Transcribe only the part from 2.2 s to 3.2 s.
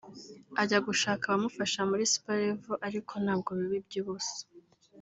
Level ariko